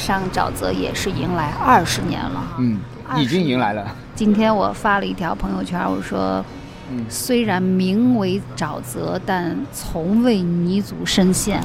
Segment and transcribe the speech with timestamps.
[0.00, 2.56] 马上沼泽也是迎来二十年了。
[2.58, 2.80] 嗯，
[3.18, 3.94] 已经迎来了。
[4.14, 6.42] 今天我发了一条朋友圈，我说，
[6.90, 11.62] 嗯虽然名为沼泽，但从未泥足深陷。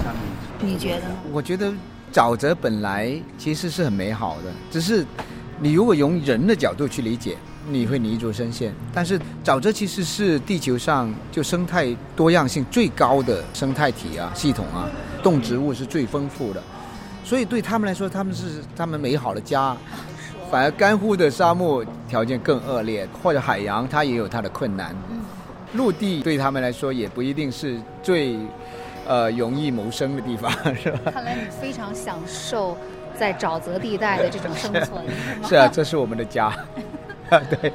[0.59, 1.03] 你觉得？
[1.31, 1.71] 我觉得
[2.11, 5.05] 沼泽本来其实是很美好的，只是
[5.61, 7.37] 你如果用人的角度去理解，
[7.69, 8.73] 你会泥足深陷。
[8.93, 14.89] 但是沼泽其实是地球上就生态多样性最高的生态体啊系统啊，
[15.23, 16.61] 动植物是最丰富的，
[17.25, 19.75] 所以对他们来说，他们是他们美好的家。
[20.51, 24.95] 反而干枯的沙漠条件更恶劣，或者海洋它也有它的困难。
[25.73, 28.37] 陆地对他们来说也不一定是最
[29.07, 31.11] 呃容易谋生的地方， 是吧？
[31.11, 32.77] 看来你非常享受
[33.19, 35.03] 在沼泽地带的这种生存，
[35.43, 35.49] 是？
[35.49, 36.55] 是啊，这是我们的家。
[37.49, 37.73] 对，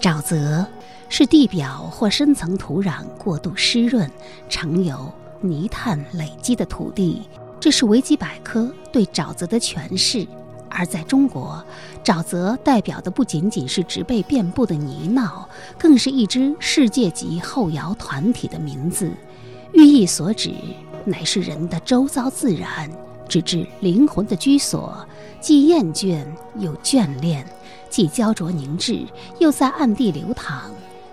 [0.00, 0.64] 沼泽
[1.08, 4.08] 是地表或深层土壤过度湿润、
[4.48, 7.22] 常有泥炭累积的土地。
[7.60, 10.26] 这是维基百科对沼泽的诠释。
[10.72, 11.62] 而在中国，
[12.04, 15.44] 沼泽代表的不仅仅是植被遍布的泥淖，
[15.76, 19.10] 更是一支世界级后摇团体的名字，
[19.72, 20.54] 寓意所指
[21.04, 22.88] 乃是人的周遭自然，
[23.28, 25.04] 直至灵魂的居所，
[25.40, 26.24] 既厌倦
[26.56, 27.44] 又眷恋，
[27.90, 29.04] 既焦灼凝滞
[29.40, 30.70] 又在暗地流淌，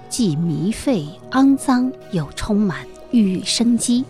[0.07, 4.05] 既迷废肮脏又充满郁郁生机。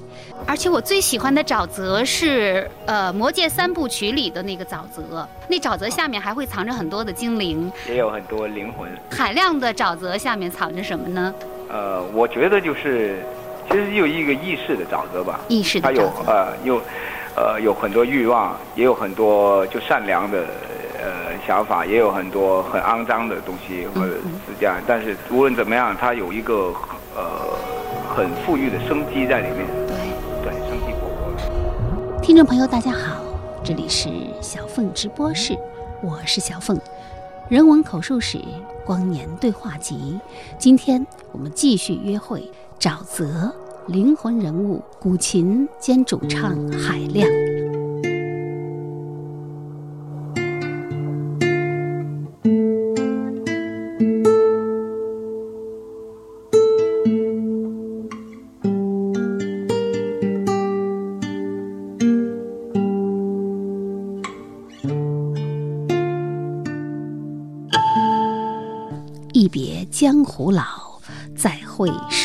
[0.47, 7.69] 而且我最喜欢的沼泽是呃《魔戒三部曲》里的那个沼泽，那沼泽下面还会藏着很多的精灵。
[7.85, 8.89] 也有很多灵魂。
[9.11, 11.35] 海量的沼泽下面藏着什么呢？
[11.69, 13.21] 呃，我觉得就是，
[13.69, 16.31] 其实有一个意识的沼泽吧，意识的它有沼泽。
[16.31, 16.81] 呃有
[17.35, 20.45] 呃有很多欲望，也有很多就善良的
[20.97, 24.77] 呃想法，也有很多很肮脏的东西或者是这样。
[24.87, 26.73] 但是无论怎么样，它有一个
[27.17, 27.53] 呃
[28.15, 29.86] 很富裕的生机在里面。
[32.27, 33.23] 听众朋友，大家好，
[33.63, 34.09] 这里是
[34.41, 35.57] 小凤直播室，
[36.03, 36.77] 我是小凤，
[37.47, 38.37] 人文口述史
[38.85, 40.19] 光年对话集。
[40.59, 43.55] 今天我们继续约会沼泽
[43.87, 47.29] 灵魂人物古琴兼主唱海亮。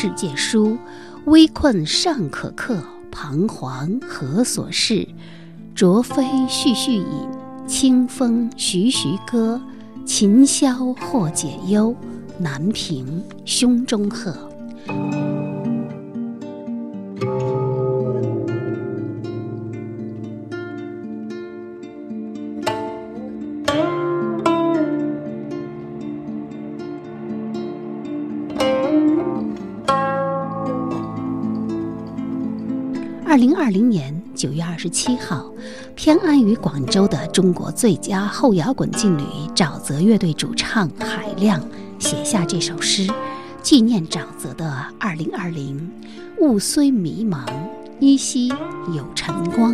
[0.03, 0.77] 世界疏。
[1.27, 5.07] 危困尚可克，彷徨何所适？
[5.73, 7.05] 浊飞续续饮，
[7.65, 9.61] 清风徐徐歌。
[10.05, 11.95] 琴箫或解忧，
[12.37, 14.35] 难平胸中鹤。
[33.63, 35.49] 二零年九月二十七号，
[35.95, 39.23] 偏安于广州的中国最佳后摇滚劲旅
[39.55, 41.65] 沼泽乐队主唱海亮
[41.97, 43.09] 写下这首诗，
[43.61, 45.89] 纪念沼泽的二零二零。
[46.41, 47.45] 雾虽迷茫，
[48.01, 48.49] 依稀
[48.93, 49.73] 有晨光。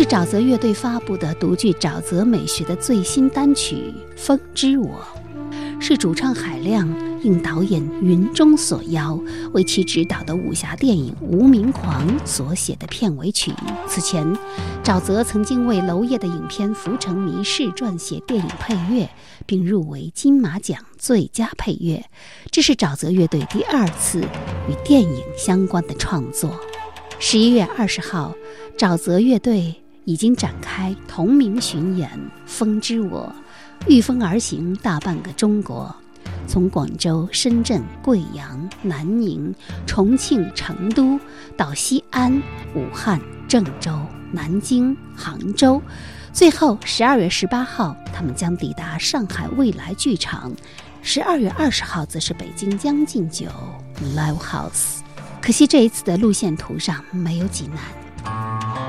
[0.00, 4.98] 是沼泽乐队发布的独具沼泽美学的最新单曲《风之我》，
[5.78, 6.88] 是主唱海亮
[7.22, 9.20] 应导演云中所邀，
[9.52, 13.52] 为其执导的武侠电影《无名狂》所写的片尾曲。
[13.86, 14.26] 此前，
[14.82, 19.06] 沼泽曾经为娄烨的影片《浮城谜事》撰写电影配乐，
[19.44, 22.02] 并入围金马奖最佳配乐。
[22.50, 24.22] 这是沼泽乐队第二次
[24.66, 26.58] 与电影相关的创作。
[27.18, 28.34] 十一月二十号，
[28.78, 29.74] 沼泽乐队
[30.04, 32.10] 已经展开同名巡演，
[32.46, 33.32] 《风之我》。
[33.88, 35.94] 御风而行，大半个中国，
[36.46, 39.54] 从广州、深圳、贵阳、南宁、
[39.86, 41.18] 重庆、成都，
[41.56, 42.42] 到西安、
[42.74, 43.98] 武汉、郑州、
[44.32, 45.80] 南京、杭州，
[46.32, 50.52] 最后十二月十八号，他们将抵达上海未来剧场；
[51.02, 53.46] 十二月二十号，则是北京将进酒
[54.14, 54.98] Live House。
[55.40, 58.79] 可惜这一次的路线图上没有济南。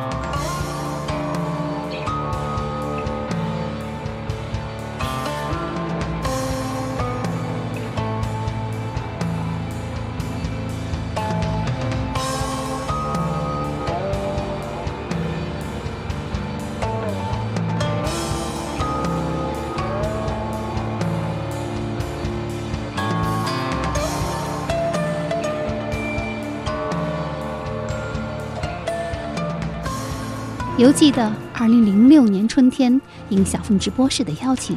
[30.82, 33.00] 犹记得2006年春天，
[33.30, 34.76] 应小凤直播室的邀请，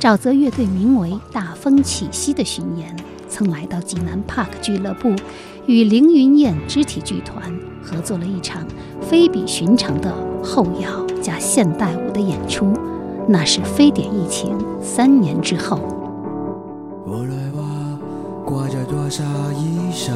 [0.00, 2.96] 沼泽乐队名为“大风起兮”的巡演，
[3.28, 5.14] 曾来到济南 Park 俱乐部，
[5.66, 8.66] 与凌云燕肢体剧团合作了一场
[9.02, 10.10] 非比寻常的
[10.42, 12.72] 后摇加现代舞的演出。
[13.28, 15.78] 那是非典疫情三年之后。
[17.04, 17.98] 我来吧，
[18.46, 19.22] 挂着多少
[19.52, 20.12] 衣裳，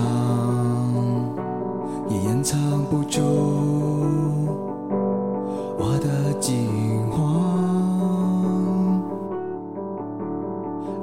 [2.08, 2.58] 也掩藏
[2.90, 3.20] 不住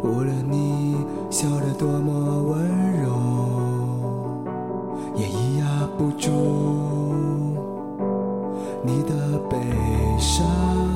[0.04, 0.98] 无论你
[1.30, 2.60] 笑得多么温
[3.02, 3.10] 柔，
[5.16, 6.30] 也抑压不住
[8.84, 9.58] 你的悲
[10.20, 10.93] 伤。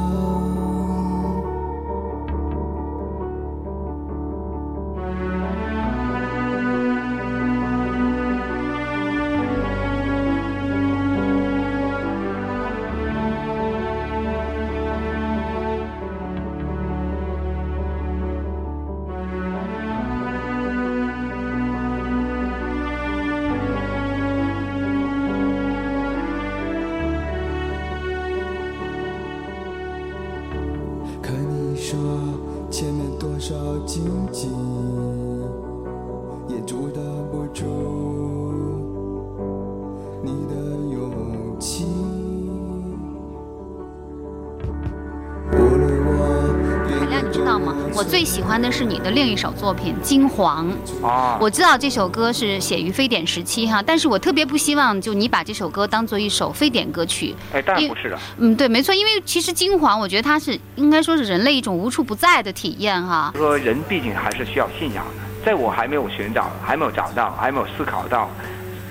[48.47, 50.71] 欢的是你的另一首作品《金黄》。
[51.05, 57.35] 啊，我知道这首歌是写于非典时期哈，但是我特别不希望就你把这首歌当做一首非典歌曲。
[57.53, 63.33] 哎，当然不是的，嗯，对，没错，因为其实金黄，我觉得它是应该说是人类一种无处不在的体验哈。
[63.35, 65.27] 说人毕竟还是需要信仰的。
[65.45, 68.29] 在我还没有寻找、还没有找到、还没有思考到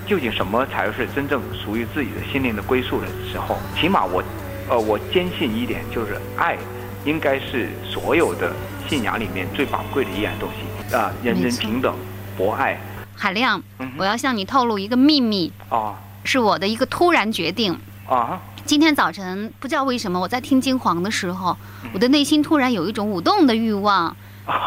[0.05, 4.23] 究竟什么才是真正属于自己的心灵的归宿的时候，起码我，
[4.69, 6.57] 呃，我坚信一点，就是爱
[7.05, 8.51] 应该是所有的
[8.89, 11.93] 信仰里面最宝贵的一样东西啊、人人平等，
[12.37, 12.79] 博爱。
[13.13, 17.77] 海亮嗯，我要向你透露一个秘密，啊是我的一个突然决定。
[18.07, 24.15] 啊，今天早晨不知道为什么，我在听金黄的时候，嗯我的内心突然有一种舞动的欲望，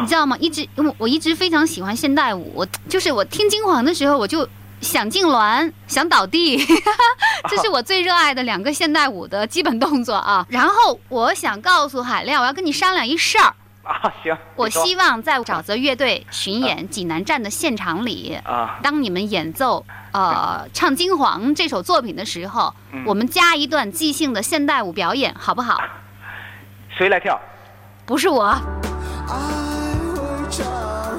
[0.01, 0.37] 你知道吗？
[0.39, 4.47] 一直因为我一直非常喜欢现代舞，我就是我听金黄的时候，我就
[4.81, 6.57] 想痉挛，想倒地，
[7.49, 10.45] 这是我最热爱的两个现代舞的基本动作啊。
[10.49, 23.03] 然后我想告诉海亮，我要跟你商量一事儿，啊，行，我希望在沼泽乐队巡演济南站的现场里，啊，当你们演奏呃唱《金黄》这首作品的时候，嗯。
[23.05, 25.81] 我们加一段即兴的现代舞表演，好不好？
[26.95, 27.39] 谁来跳？
[28.05, 28.57] 不是我，爱
[30.15, 31.10] 会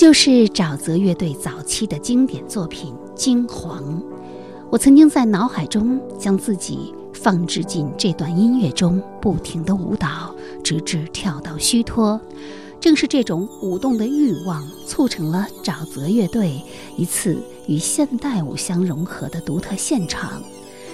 [0.00, 3.84] 就是沼泽乐队早期的经典作品《金黄》。
[4.70, 12.18] 我曾经在脑海中将自己放置进这段音乐中，不停地舞蹈，直至跳到虚脱。
[12.80, 16.62] 正是这种舞动的欲望，促成了沼泽乐队
[16.96, 20.42] 一次与现代舞相融合的独特现场。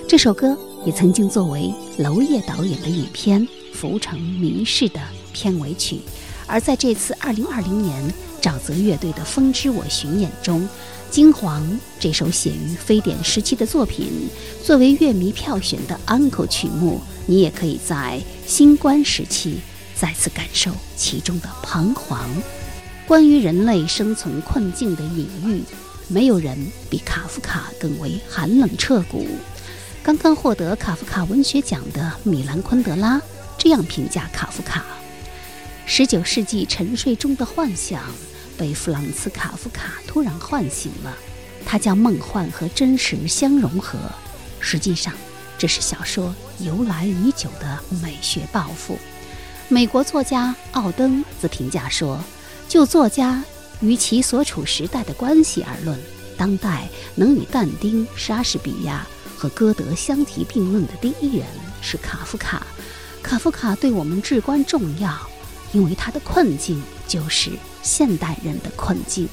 [0.08, 3.40] 这首歌也曾经作为娄烨导演的影片
[3.72, 4.98] 《浮城谜事》的
[5.32, 6.00] 片尾曲。
[6.48, 10.62] 而在这次2020年沼泽乐队的《风之我》巡演中，
[11.10, 11.62] 《金黄》
[11.98, 14.28] 这首写于非典时期的作品，
[14.64, 19.60] 作为乐迷票选的 Uncle 曲目，你也可以在新冠时期。
[19.98, 22.28] 再次感受其中的彷徨，
[23.08, 25.62] 关于人类生存困境的隐喻，
[26.06, 26.54] 没有人
[26.90, 29.26] 比卡夫卡更为寒冷彻骨。
[30.02, 33.18] 刚刚获得卡夫卡文学奖的米兰昆德拉
[33.56, 34.84] 这样评价卡夫卡：
[35.88, 38.02] 十九世纪沉睡中的幻想
[38.58, 41.16] 被弗朗茨·卡夫卡突然唤醒了，
[41.64, 43.96] 他将梦幻和真实相融合。
[44.58, 45.14] 实际上，
[45.56, 48.98] 这是小说由来已久的美学抱负。
[49.68, 52.18] 美国作家奥登则评价说
[52.68, 53.42] ：“就作家
[53.80, 55.96] 与其所处时代的关系而论，
[56.36, 61.46] 当代能与但丁、莎士比亚和歌德相提并论的第一人
[61.80, 62.66] 是卡夫卡。
[63.22, 65.16] 卡夫卡对我们至关重要，
[65.76, 67.50] 因为他的困境就是
[67.82, 69.28] 现代人的困境。”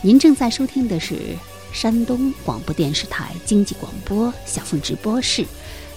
[0.00, 1.16] 您正在收听的是
[1.72, 5.44] 山东广播电视台经济广播小凤直播室。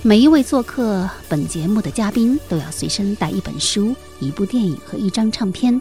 [0.01, 5.79] 每一位做客本节目的嘉宾都要随身带一本书、一部电影和一张唱片。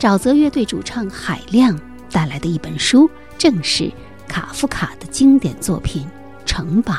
[0.00, 1.78] 沼泽乐队主唱海亮
[2.10, 3.92] 带来的一本书，正是
[4.26, 6.02] 卡夫卡的经典作品
[6.44, 6.92] 《城堡》。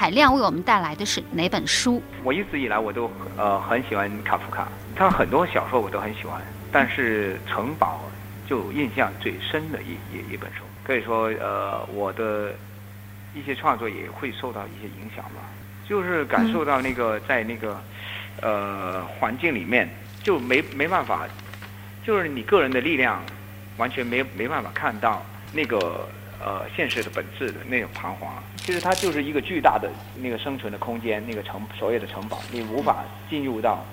[0.00, 2.02] 海亮为我们带来的是哪本书？
[2.24, 4.66] 我一直以来我都呃很喜欢卡夫卡，
[4.96, 6.40] 他很多小说我都很喜欢，
[6.72, 8.00] 但是《城堡》
[8.48, 12.54] 就印象最深的一一一本书，可以说呃我的。
[13.32, 15.42] 一些创作也会受到一些影响吧，
[15.88, 17.80] 就是感受到那个在那个
[18.42, 19.88] 呃环境里面
[20.20, 21.28] 就没没办法，
[22.04, 23.22] 就是你个人的力量
[23.76, 26.08] 完全没没办法看到那个
[26.44, 28.42] 呃现实的本质的那种彷徨。
[28.56, 33.84] 其实它就是一个巨大的那个生存的空间，那个城所谓的城堡，你无法进入到。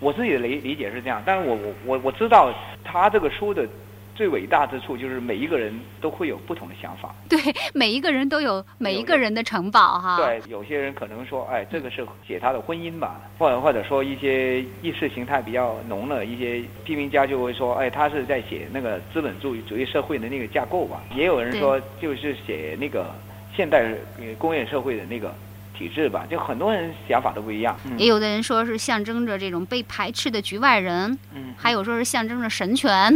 [0.00, 3.68] 我自己的理理解是这样，但是我我我我知道他这个书的。
[4.18, 7.14] 最伟大之处就是每一个人都会有不同的想法。
[7.30, 7.38] 对，
[7.72, 10.16] 每一个人都有每一个人的城堡哈。
[10.16, 21.00] 对，有些人可能说，哎，这个是写他的婚姻吧，或者或者说一些意识形态比较浓的一些批评家就会说，哎，他是在写那个资本主义主义社会的那个架构吧。
[21.14, 23.14] 也有人说，就是写那个
[23.54, 23.94] 现代
[24.36, 25.32] 工业社会的那个。
[25.78, 27.78] 体制吧，就很多人想法都不一样。
[27.96, 33.14] 也有的人说是象征着这种被排斥的局外人，嗯，还有说是象征着神权。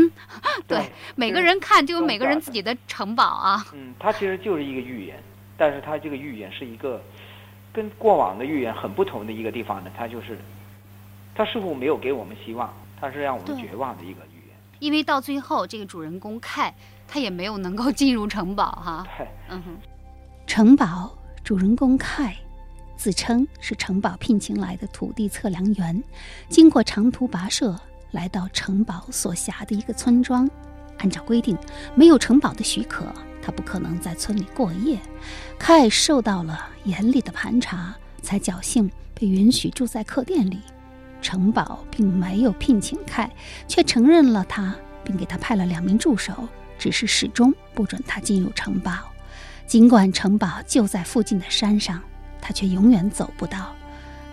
[0.69, 3.66] 对， 每个人看就有每个人自己的城堡啊。
[3.75, 5.21] 嗯，它其实就是一个预言，
[5.57, 7.02] 但是它这个预言是一个
[7.73, 9.90] 跟过往的预言很不同的一个地方呢。
[9.97, 10.38] 它就是，
[11.35, 14.57] 它似乎没有给我们希望，它是让我们绝望的一个预言。
[14.78, 16.73] 因为到最后，这个主人公凯
[17.09, 19.04] 他也没有能够进入城堡哈。
[19.19, 19.76] 对，嗯哼，
[20.47, 22.37] 城堡主人公凯。
[23.02, 26.00] 自称是城堡聘请来的土地测量员，
[26.49, 27.76] 经过长途跋涉
[28.12, 30.49] 来到城堡所辖的一个村庄。
[30.99, 31.59] 按照规定，
[31.97, 33.04] 没有城堡的许可，
[33.42, 35.00] 他不可能在村里过夜。
[35.59, 37.92] 凯受到了严厉的盘查，
[38.23, 40.61] 才侥幸被允许住在客店里。
[41.21, 43.28] 城堡并没有聘请凯，
[43.66, 46.47] 却承认了他，并给他派了两名助手，
[46.78, 48.92] 只是始终不准他进入城堡。
[49.66, 52.00] 尽管城堡就在附近的山上。
[52.43, 53.75] 他却永远走不到。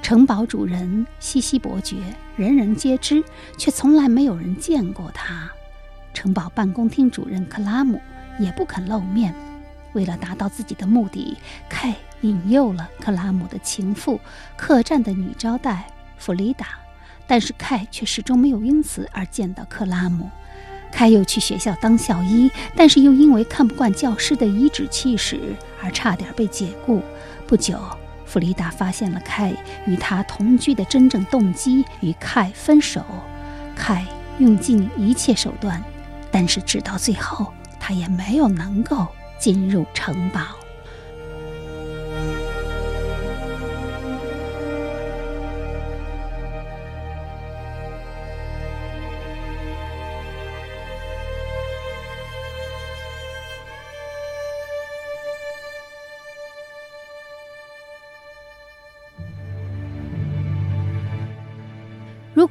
[0.01, 1.95] 城堡主人西西伯爵，
[2.35, 3.23] 人人皆知，
[3.57, 5.49] 却从来没有人见过他。
[6.13, 8.01] 城堡办公厅主任克拉姆
[8.39, 9.33] 也不肯露面。
[9.93, 11.37] 为了达到自己的目的，
[11.69, 14.19] 凯引诱了克拉姆的情妇，
[14.57, 15.85] 客栈的女招待
[16.17, 16.67] 弗里达。
[17.27, 20.29] 但是凯却始终没有因此而见到克拉姆。
[20.91, 27.03] 凯又去学校当校医，但是又因为看不惯教师的颐指气使而差点被解雇。
[27.45, 27.79] 不久，
[28.29, 29.51] 弗里达发现了凯
[29.87, 33.03] 与他同居的真正动机，与凯分手。
[33.75, 34.05] 凯
[34.37, 35.83] 用尽一切手段，
[36.29, 39.07] 但是直到最后，他也没有能够
[39.39, 40.41] 进入城堡。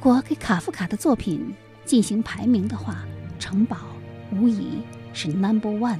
[0.01, 1.53] 如果给卡夫卡的作品
[1.83, 3.03] 进行排名的话，
[3.43, 3.75] 《城堡》
[4.33, 5.99] 无疑是 Number One。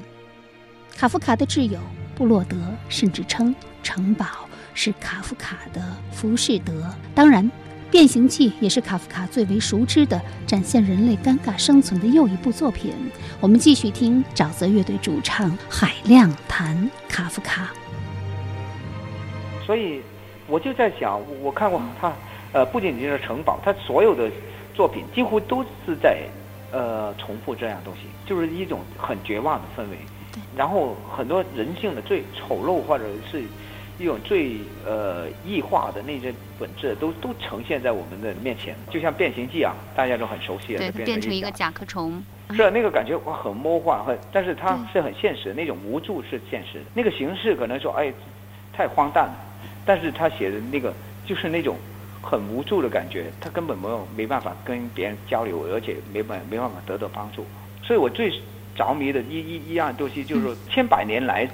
[0.95, 1.81] 卡夫卡的挚友
[2.15, 2.55] 布洛德
[2.87, 3.53] 甚至称
[3.83, 4.25] 《城堡》
[4.73, 5.81] 是卡夫卡的
[6.15, 6.71] 《浮士德》。
[7.13, 7.51] 当然，
[7.91, 12.93] 变形记也是卡夫卡最为熟知的展现人类尴尬生存的又一部作品。
[13.41, 17.69] 我们继续听沼泽乐队主唱海亮弹卡夫卡。
[19.65, 20.01] 所以
[20.47, 22.13] 我就在想，我我看过他，
[22.51, 24.29] 呃，不仅仅是城堡，他所有的
[24.73, 26.19] 作品几乎都是在
[26.71, 29.97] 呃重复这样东西，就是一种很绝望的氛围。
[30.55, 33.43] 然后很多人性的最丑陋或者是
[33.97, 38.75] 一种最呃异化的那些本质，都都呈现在我们的面前。
[38.89, 41.69] 就像变形记啊，大家都很熟悉的，对，变变成一个甲。
[41.71, 42.23] 壳虫。
[42.51, 46.81] 是啊那个感觉哇，很魔幻，很，但是它是很现实，那种无助是现实。
[46.95, 48.11] 那个形式可能说，哎，
[48.73, 49.35] 太荒诞了，
[49.85, 50.91] 但是他写的那个
[51.25, 51.75] 就是那种
[52.29, 57.43] 很无助的感觉，他根本没有没办法跟别人交流，而且没办没办法得到帮助。
[57.81, 58.31] 所以我最
[58.75, 61.49] 着迷的一一一样东西就是说，千百年来，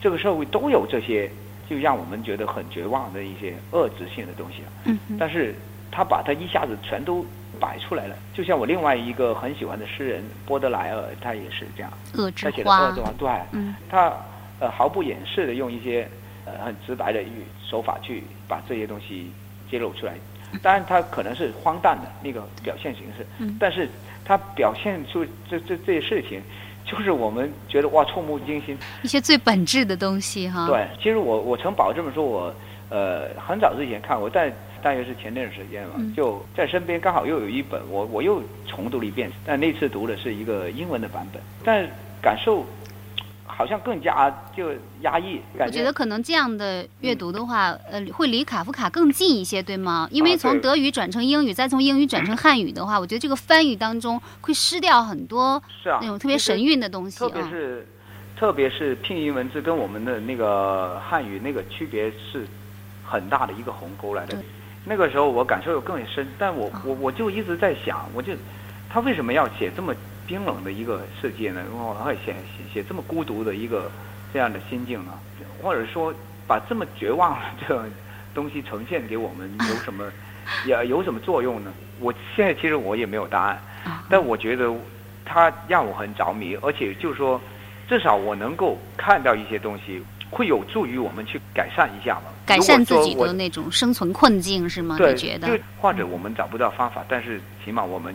[0.00, 1.28] 这个社会都有这些，
[1.68, 4.68] 就让我们觉得很绝望的一些恶质性的东西啊。
[4.84, 5.54] 嗯，但是
[5.90, 7.26] 他把它一下子全都
[7.58, 14.12] 摆出来了，就像我另外一个很喜欢的诗人波德莱尔，他也是这样，恶之他写的花恶之花，对，嗯他
[14.60, 16.08] 呃毫不掩饰的用一些
[16.44, 19.32] 呃很直白的语手法去把这些东西
[19.70, 20.14] 揭露出来。
[20.62, 23.88] 当然，他可能是荒诞的那个表现形式，嗯但是
[24.24, 26.42] 他表现出这这这些事情，
[26.84, 32.54] 就是我们觉得哇触目惊心，一些最本质的东西哈。，对，其实我我城堡这本书我
[32.88, 41.88] 呃很早之前看过，但大约是前段时间嘛，嗯就在身边刚好又有一本，我我又重读了一遍，但那次读的是一个英文的版本，但
[42.20, 42.66] 感受
[43.50, 44.70] 好像更加就
[45.02, 50.08] 压抑，感觉我觉得可能这样的阅读的话，呃，会离卡夫卡更近一些，对吗？
[50.10, 57.50] 因为从德语转成英语，再从英语转成汉语的话，我觉得这个翻译当中会失掉很多是啊，那种特别神韵的东西特别啊。
[57.50, 57.86] 是
[58.38, 62.46] 特别是拼音文字跟我们的那个汉语那个区别是
[63.04, 64.38] 很大的一个鸿沟来的。
[64.86, 68.32] 那个时候我感受又更深，但我啊我我就一直在想，我就
[68.88, 69.94] 他为什么要写这么
[70.30, 71.60] 冰冷的一个世界呢？
[71.68, 73.90] 然后还写写写这么孤独的一个
[74.32, 75.12] 这样的心境呢？
[75.60, 76.14] 或者说
[76.46, 77.84] 把这么绝望的这种
[78.32, 80.08] 东西呈现给我们，有什么
[80.66, 81.72] 也有什么作用呢？
[81.98, 83.60] 我现在其实我也没有答案。
[83.84, 84.72] 啊但我觉得
[85.24, 87.40] 他让我很着迷，而且就是说，
[87.88, 92.30] 至少我能够看到一些东西，会有助于我们去改善一下嘛。
[92.46, 94.96] 改善自己的那种生存困境是吗？
[94.96, 95.64] 对，你觉得就？
[95.80, 98.14] 或者我们找不到方法，但是起码我们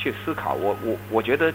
[0.00, 0.54] 去思考。
[0.54, 1.52] 我我我觉得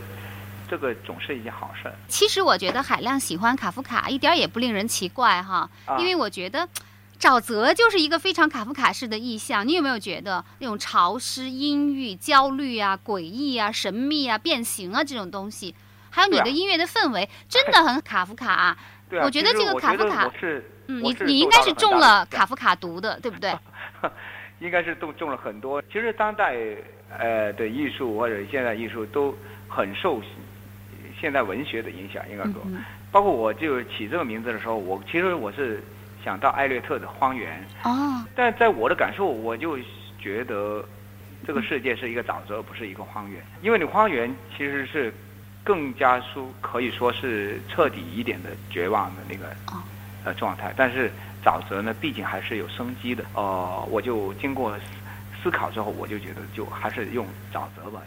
[0.69, 1.95] 这个总是一件好事儿。
[2.07, 6.67] 其实我觉得海亮喜欢卡夫卡一点也不令人奇怪哈，啊因为我觉得。
[7.17, 15.73] 沼泽就是一个非常卡夫卡式的意象，你有没有觉得那种潮湿、阴郁、焦虑啊、诡异啊、神秘啊、变形啊这种东西，
[16.09, 18.77] 还有你的音乐的氛围，真的很卡夫卡、
[19.09, 23.57] 对啊，我觉得这个卡夫卡是嗯，你你应该是中了卡夫卡毒的，对不对？
[24.59, 25.81] 应该是都种了很多。
[25.83, 26.55] 其实当代
[27.17, 29.35] 呃的艺术或者现代艺术都
[29.67, 30.21] 很受
[31.19, 35.81] 现代文学的影响，应该说，嗯包括我就起这个名字的时候，我其实我是
[36.23, 39.77] 想到艾略特的《荒原》，哦，但在我的感受，我就
[40.19, 40.83] 觉得
[41.45, 45.13] 这个世界是一个沼泽，而不是一个荒原，因为你荒原其实是
[45.63, 49.81] 更加说可以说是彻底一点的绝望的那个哦。
[50.25, 51.11] 呃状态，但是
[51.45, 53.23] 沼泽呢，毕竟还是有生机的。
[53.35, 54.85] 呃，我就经过思
[55.43, 58.01] 思考之后，我就觉得就还是用沼泽吧，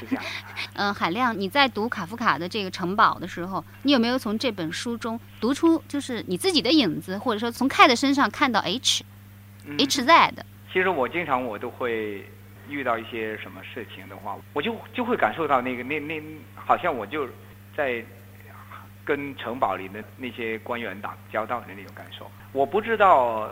[0.00, 0.24] 就 是这样。
[0.72, 9.04] 嗯，海亮，你在读卡夫卡的这个《城堡》的时候，你有没有从这本书中读出就是你自己的影子，或者说从 K 的身上看到 H、
[9.66, 10.46] 嗯 H Z 的？
[10.72, 12.26] 其实我经常我都会
[12.68, 16.22] 遇到一些什么事情的话，我就就会感受到那个那那
[16.54, 17.28] 好像我就
[17.76, 18.02] 在
[19.06, 22.28] 跟城堡里的那些官员打交道的那种感受。
[22.52, 23.48] 我不知道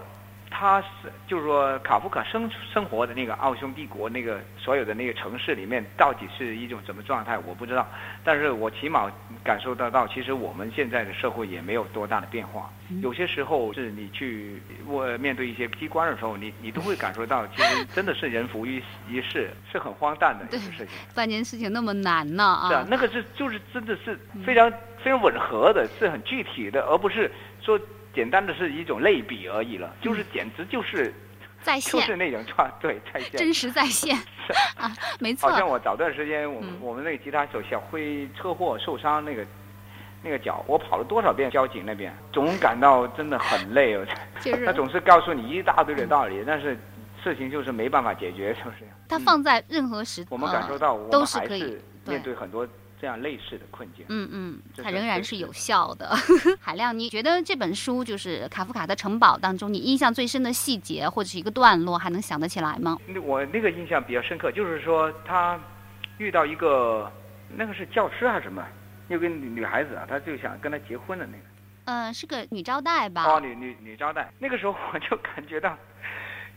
[0.57, 7.85] 他是就是说卡夫卡生生活的那个奥匈帝国那个所有的那个城市里面到底是一种什么状态，我不知道。
[8.23, 9.11] 但是我起码
[9.43, 12.71] 感受得到，其实我们现在的社会也没有多大的变化。
[13.03, 20.87] 有些时候是你去我面对一些机关的时候，你你都会感受到，其实真的是人浮于一世，是很荒诞的一个事情。
[21.17, 22.69] 办件事情那么难呢啊！
[22.69, 24.71] 是啊，那个是就是真的是非常、
[25.03, 27.29] 非常吻合的，是很具体的，而不是
[27.61, 27.77] 说
[28.15, 31.13] 简单的是一种类比而已了，就是简直就是
[31.63, 33.33] 在线就是，那种 状对在线。
[33.37, 34.17] 真实在线
[34.77, 35.57] 啊，没错好。
[35.57, 39.45] 像我早段时间，我们、嗯我们那个吉他手小辉车祸受伤那个
[40.23, 44.07] 那个脚，我跑了多少遍交警那边，总感到真的很累哦。
[44.41, 46.79] 就是他总是告诉你一大堆的道理，但是
[47.23, 48.95] 事情就是没办法解决，就是这样。
[49.09, 52.67] 它放在任何时，我们呃感受到，我们都是可以还是面对很多
[53.05, 54.07] 这样类似的困境。
[54.09, 56.09] 嗯嗯，它仍然是是有效的。
[56.59, 62.97] 海亮，你觉得这本书就是卡夫卡的《城堡》当中，你印象最深的细节或者是一个段落，还能想得起来吗？
[63.07, 65.61] 那我那个印象比较深刻，就是说他
[66.17, 67.13] 遇到一个
[67.55, 68.65] 那个是教师还是什么，
[69.09, 71.45] 有个女女孩子啊，他就想跟他结婚的那个。
[71.85, 73.25] 嗯、是个女招待吧？
[73.25, 75.77] 哦，女女女招待，那个时候我就感觉到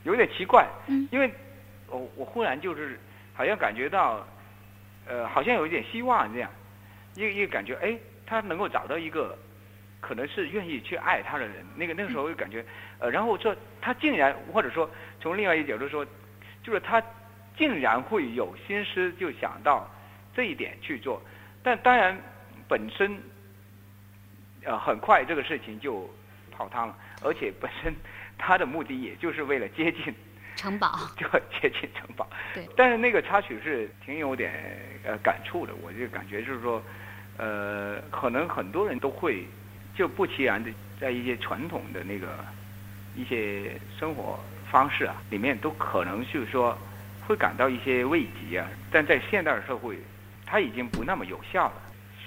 [0.03, 1.29] 有点奇怪，嗯因为
[1.89, 2.97] 我我忽然就是
[3.33, 4.25] 好像感觉到，
[5.07, 6.49] 呃，好像有一点希望这样，
[7.15, 9.37] 一个一个感觉，哎，他能够找到一个
[10.01, 12.65] 可能是愿意去爱他的人，那个那个时候就感觉，
[12.99, 14.89] 呃，然后说他竟然或者说
[15.19, 16.05] 从另外一个角度说，
[16.63, 17.01] 就是他
[17.57, 19.89] 竟然会有心思就想到
[20.35, 21.21] 这一点去做，
[21.63, 22.17] 但当然
[22.67, 23.17] 本身。
[24.63, 26.09] 呃，很快这个事情就
[26.51, 27.95] 泡汤了，而且本身
[28.37, 30.13] 他的目的也就是为了接近，
[30.57, 30.99] 城堡。
[31.15, 31.25] 就
[31.61, 32.27] 接近城堡。
[32.53, 32.67] 对。
[32.75, 34.51] 但是那个插曲是挺有点
[35.05, 36.83] 呃感触的，我就感觉就是说，
[37.37, 39.45] 呃，可能很多人都会
[39.95, 42.27] 就不其然的在一些传统的那个
[43.15, 44.37] 一些生活
[44.69, 46.77] 方式啊里面，都可能就是说
[47.25, 49.97] 会感到一些慰藉啊，但在现代社会，
[50.45, 51.73] 它已经不那么有效了，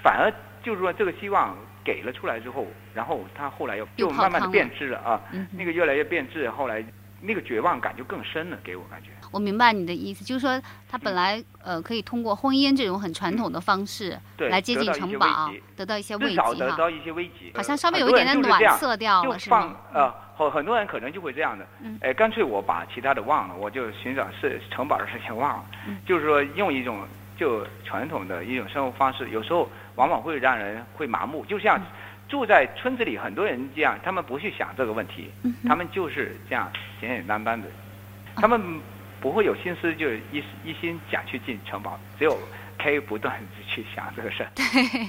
[0.03, 1.55] 反而就是说这个希望。
[1.83, 6.85] 给了出来之后，然后他后来又又就慢慢的变质了啊，嗯那个越来越变质，后来
[7.21, 9.11] 那个绝望感就更深了，给我感觉。
[9.31, 16.77] 我明白你的意思，就是说他本来呃可以通过婚姻这种很传统的方式对来接近城堡，得到一些慰藉得。
[16.77, 17.53] 到一些慰藉。
[17.55, 19.77] 好像稍微有一点点暖色调就了，是放吗？
[19.93, 27.07] 呃，很很多人可能就会这样的，嗯哎，干脆我把其他的忘了，我就寻找是城堡的事情忘了，嗯就是说用一种
[27.37, 31.81] 就传统的一种生活方式，有时候往往会让人会麻木，就嗯像
[32.31, 37.69] 住在村子里很多人这样，他们不去想这个问题，嗯他们就是这样简简单单的，
[38.37, 38.81] 他们
[39.21, 42.39] 不会有心思就一一心想去进城堡，只有
[42.79, 44.51] K 不断的去想这个事儿。
[44.55, 44.65] 对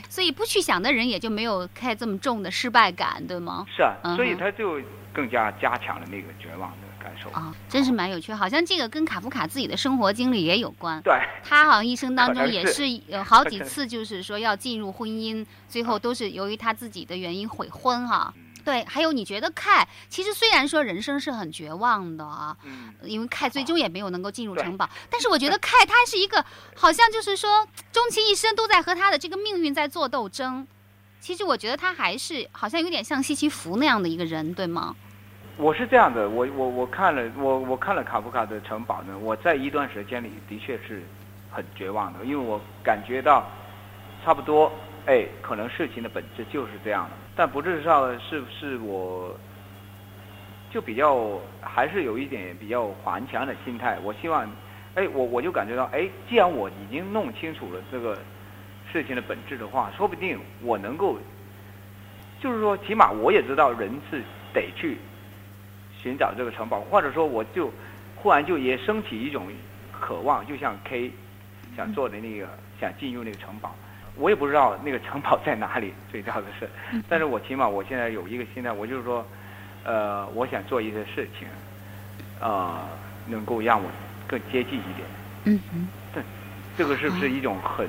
[0.10, 3.66] 所以不去想的人也就没有开这么重的失败感，对吗？
[3.70, 4.82] 是啊嗯，所以他就
[5.14, 6.72] 更加加强了那个绝望。
[6.72, 7.30] 的感受。
[7.32, 11.02] 啊，真是蛮有趣，好像这个跟卡夫卡自己的生活经历也有关。
[11.02, 18.34] 对，他好像一生当中也是是有好几次，就是说要进入婚姻，最后都是由于他自己的原因悔婚哈。
[18.38, 30.68] 嗯对，还有你觉得凯，其实虽然说人生是很绝望的啊，嗯，因为凯最终也没有能够进入城堡，但是我觉得凯他是一个好像就是说终其一生都在和他的这个命运在做斗争。
[31.20, 34.96] 其实我觉得他还是好像有点像西西弗那样的一个人，对吗？
[35.58, 41.04] 我是这样的，我我我看了我我看了卡夫卡的城堡呢，我在一段时间里的确是
[41.52, 43.46] 很绝望的，因为我感觉到
[44.24, 44.72] 差不多，
[45.06, 49.36] 哎，可能事情的本质就是这样的，但不知道是不是我
[50.72, 54.50] 就比较还是有一点比较顽强的心态，我希望，
[54.96, 58.18] 哎，我我就感觉到，哎，既然我已经弄清楚了这个
[58.92, 61.20] 事情的本质的话，说不定我能够，
[62.40, 64.98] 就是说，起码我也知道人是得去
[66.02, 67.72] 寻找这个城堡，或者说我就
[68.16, 69.48] 忽然就也升起一种
[69.92, 71.12] 渴望，就像 K
[71.76, 72.48] 想做的那个，
[72.80, 73.76] 想进入那个城堡。
[74.18, 76.70] 我也不知道那个城堡在哪里，最重要的是，
[77.08, 79.26] 但是我起码我现在有一个心态，我就是说，
[79.86, 81.48] 呃，我想做一些事情，
[82.42, 82.78] 呃，
[83.26, 83.90] 能够让我
[84.28, 85.08] 更接近一点。
[85.46, 85.88] 嗯哼，
[86.78, 87.88] 这个是不是一种很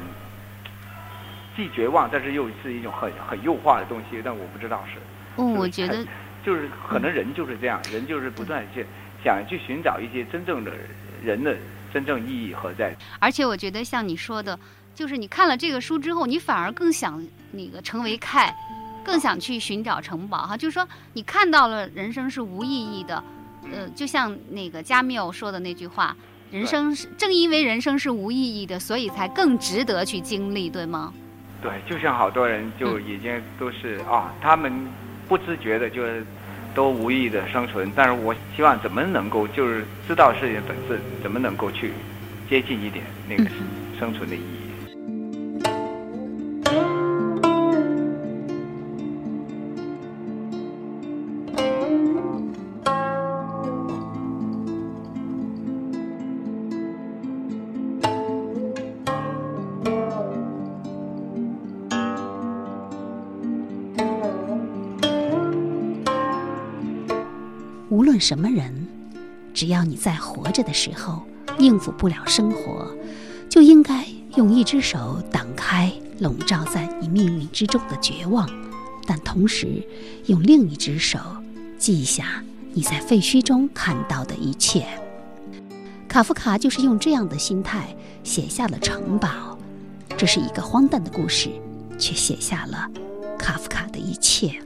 [1.57, 4.23] 既绝望，但是又是一种很很诱惑的东西？
[4.25, 5.01] 但我不知道是。
[5.37, 6.07] 哦，我觉得
[6.45, 8.85] 就是可能人就是这样，人就是不断去
[9.23, 10.73] 想去寻找一些真正的
[11.23, 11.57] 人的
[11.93, 12.95] 真正意义何在。
[13.19, 14.59] 而且我觉得像你说的，
[14.95, 18.55] 就是你看了这个书之后，你反而更想那个成为凯，
[19.05, 20.57] 更想去寻找城堡哈。
[20.57, 23.23] 就是说，你看到了人生是无意义的，
[23.73, 26.17] 呃，就像那个加缪说的那句话，
[26.51, 31.13] 人生是正因为人生是无意义的，所以才更值得去经历，对吗？
[31.63, 34.73] 对，就像好多人就已经都是、啊，他们
[35.33, 36.23] 不自觉的就是
[36.75, 41.91] 都无意的生存，但是我希望怎么能够就是知道事情的本质，怎么能够去
[42.51, 43.45] 接近一点那个
[43.99, 44.62] 生存的意义。
[68.23, 68.87] 什么人，
[69.53, 71.23] 只要你在活着的时候
[71.59, 72.89] 应付不了生活，
[73.51, 74.07] 就应该
[74.37, 78.49] 用一只手挡开笼罩在你命运之中的绝望，
[79.09, 79.85] 但同时
[80.27, 81.19] 用另一只手
[81.77, 84.87] 记下你在废墟中看到的一切。
[86.07, 87.89] 卡夫卡就是用这样的心态
[88.23, 89.59] 写下了《城堡》。
[90.17, 91.51] 这是一个荒诞的故事，
[91.99, 92.89] 却写下了
[93.37, 94.63] 卡夫卡的一切。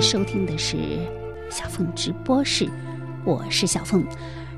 [0.00, 0.76] 收听的是
[1.50, 2.68] 小凤直播室，
[3.24, 4.04] 我是小凤，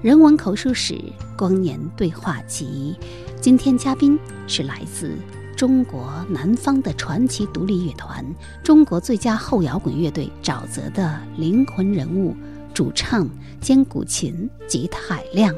[0.03, 1.01] 人文口述史
[1.37, 2.95] 光年对话集。
[3.41, 5.17] 今天嘉宾是来自
[5.57, 8.25] 中国南方的传奇独立乐团——
[8.63, 12.37] 中国最佳后摇滚乐队沼泽的灵魂人物、
[12.75, 13.29] 主唱
[13.61, 15.55] 兼古琴吉他海亮。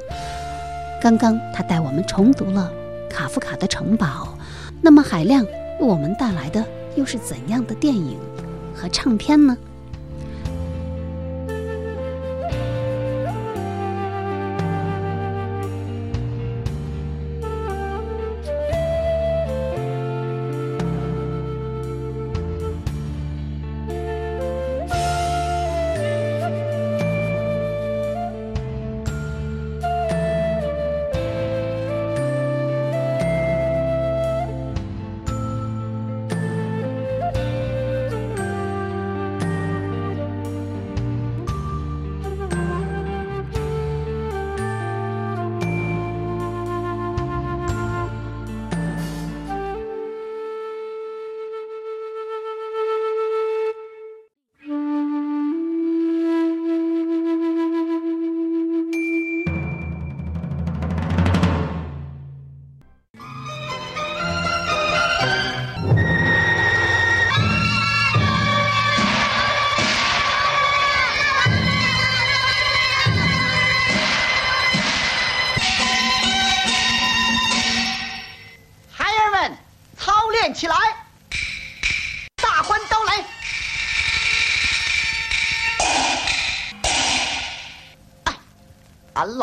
[1.03, 2.73] 刚刚他带我们重读了
[3.11, 4.38] 卡夫卡的《城堡》，
[4.81, 6.64] 那么海亮为我们带来的
[6.97, 8.16] 又是怎样的电影？
[8.75, 9.57] 和唱片呢？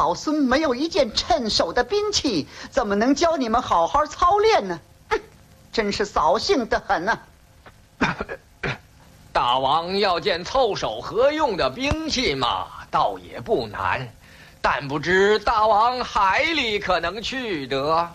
[0.10, 4.80] 老孙没有一件趁手的兵器，怎么能教你们好好操练呢？
[5.72, 7.20] 真是扫兴的很呐！
[9.32, 14.12] 大王要件凑手合用的兵器嘛，倒也不难，
[14.62, 18.10] 但不知大王海里可能去得？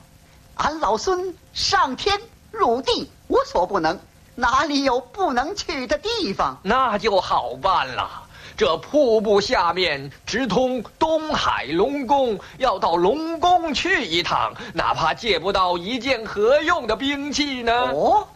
[0.57, 4.01] 俺老孙上天入地无所不能，
[4.35, 6.59] 哪里有不能去的地方？
[6.65, 8.24] 那就好办了。
[8.57, 17.73] 这瀑布下面直通东海龙宫，要到龙宫去一趟，哪怕借不到一件何用的兵器呢？
[17.93, 18.29] 哦，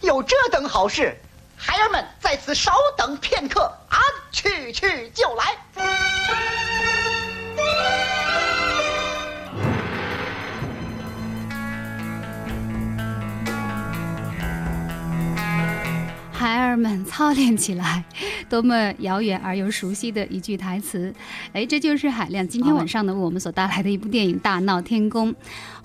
[0.00, 1.16] 有这等好事，
[1.56, 4.00] 孩儿们在此稍等片刻，俺
[4.32, 6.65] 去去就来。
[16.36, 18.04] 孩儿们操练起来，
[18.46, 21.10] 多么遥远而又熟悉的一句台词！
[21.54, 25.32] 哎，这就是海亮今天晚上呢为我们所带来的一部电影《大闹天宫》。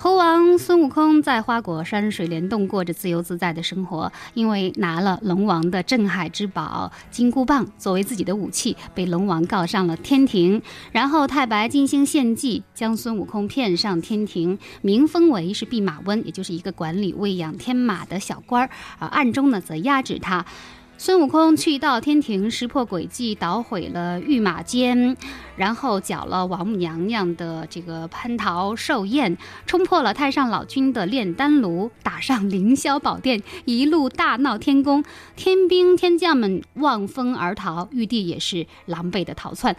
[0.03, 10.59] 猴王孙悟空在花果山水帘洞过着自由自在的生活，因为拿了龙王的镇海之宝金箍棒作为自己的武器，被龙王告上了天庭。
[10.91, 20.43] 然后太白金星献计，将孙悟空骗上天庭，名封为是弼马温，也就是一个管理喂养天马的小官儿，而暗中呢则压制他。
[21.03, 25.17] 孙悟空去到天庭，识破诡计，捣毁了御马监，
[25.55, 29.35] 然后搅了王母娘娘的这个蟠桃寿宴，
[29.65, 35.03] 冲破了太上老君的炼丹炉，打上凌霄宝殿，一路大闹天宫，
[35.35, 39.75] 天兵天将们望风而逃，玉帝也是狼狈的逃窜。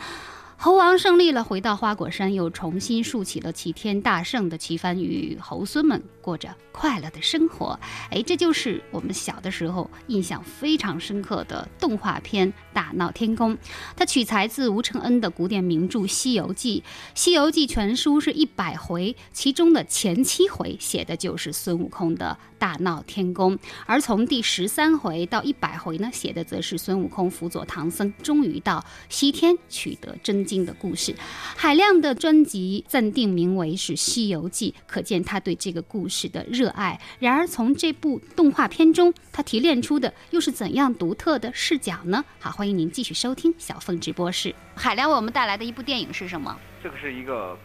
[0.56, 7.78] 猴王胜利了，回到花果山，又重新竖起了齐天大圣的旗幡，与猴孙们过着快乐的生活。
[8.11, 13.54] 哎，这就是我们小的时候印象非常深刻的动画片《大闹天宫》。
[13.94, 16.82] 它取材自吴承恩的古典名著《西游记》，
[17.20, 30.62] 《西游记》全书是一百回，其中的前七回写的就是孙悟空的大闹天宫，而从第十三回到一百回呢，写的则是孙悟空辅佐唐僧，终于到西天取得真经。
[30.62, 31.16] 的故事，
[31.56, 37.01] 海量的专辑暂定名为是《西游记》，可见他对这个故事的热爱。
[37.18, 42.25] 然而，从这部动画片中，他提炼出的又是怎样独特的视角呢？
[42.38, 44.55] 好，欢迎您继续收听小凤直播室。
[44.75, 46.57] 海亮为我们带来的一部电影是什么？
[46.83, 47.57] 这个是一个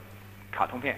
[0.52, 0.98] 卡通片。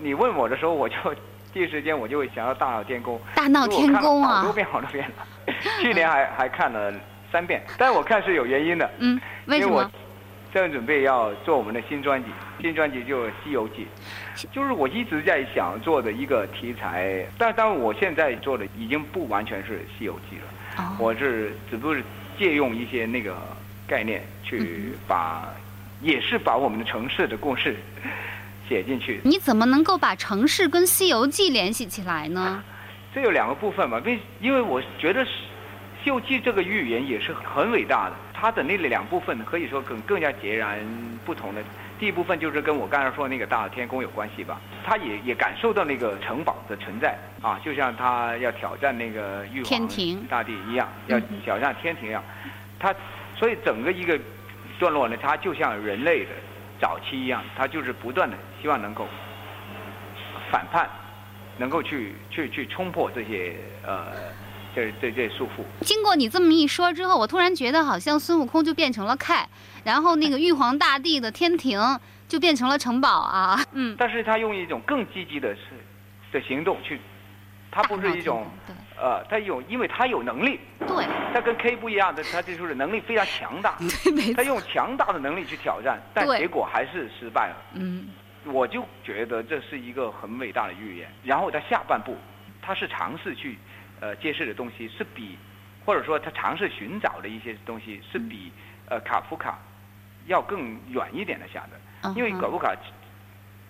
[0.00, 0.94] 你问我的时候，我就
[1.52, 3.20] 第一时间我就会想到大闹天宫。
[3.34, 4.36] 大闹天宫啊！
[4.36, 5.26] 好多遍好多遍了，
[5.82, 6.92] 去年还还看了
[7.32, 8.90] 三遍，但是我看是有原因的。
[8.98, 9.90] 嗯，为什么？
[10.52, 12.30] 正准备要做我们的新专辑，
[12.60, 13.86] 新专辑就《西游记》，
[14.50, 17.26] 就是我一直在想做的一个题材。
[17.36, 20.36] 但当然，我现在做的已经不完全是《西游记》
[20.82, 22.02] 了，我是只不过是
[22.38, 23.36] 借用一些那个
[23.86, 25.46] 概念去把，
[26.00, 27.76] 也是把我们的城市的故事
[28.68, 29.20] 写进去。
[29.24, 32.62] 你怎么能够把城市跟《西游记》联系起来呢？
[33.14, 38.16] 这有两个部分嘛，为因为我觉得《西游记》这个寓言也是很伟大的。
[38.40, 40.78] 它的那两部分可以说更更加截然
[41.26, 41.60] 不同的。
[41.98, 49.88] 第一部分就是跟我刚才说那个大闹天宫有关系吧，他也也感受到那个城堡的存在啊，就像他要挑战那个玉皇
[50.28, 52.22] 大帝一样，要挑战天庭一样。
[52.78, 52.94] 他
[53.34, 54.16] 所以整个一个
[54.78, 56.30] 段落呢，它就像人类的
[56.80, 59.08] 早期一样，他就是不断的希望能够
[60.52, 60.88] 反叛，
[61.56, 64.12] 能够去去去冲破这些呃。
[64.78, 65.64] 这这这束缚。
[65.80, 69.48] 经过你这么一说之后，我突然觉得好像孙悟空就变成了凯，
[69.84, 71.80] 然后那个玉皇大帝的天庭
[72.28, 73.58] 就变成了城堡啊。
[73.72, 73.96] 嗯。
[73.98, 75.62] 但是他用一种更积极的是
[76.30, 77.00] 的行动去，
[77.72, 78.46] 他不是一种
[78.96, 80.60] 呃，他有，因为他有能力。
[80.86, 81.04] 对。
[81.34, 83.76] 他跟 K 不一样的，他就是能力非常强大。
[84.14, 87.56] 对，他用强大的能力去挑战，但结果还是失败了。
[87.74, 88.08] 嗯。
[88.44, 91.08] 我就觉得这是一个很伟大的预言。
[91.24, 92.16] 然后在下半部，
[92.62, 93.58] 他是尝试去。
[94.00, 95.36] 呃，揭示的东西是比，
[95.84, 98.52] 或者说他尝试寻找的一些东西是比
[98.88, 99.58] 呃卡夫卡
[100.26, 102.72] 要更远一点的下的，因为卡夫卡